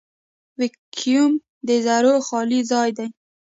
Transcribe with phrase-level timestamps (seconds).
[0.59, 1.33] ویکیوم
[1.67, 3.07] د ذرّو خالي ځای دی.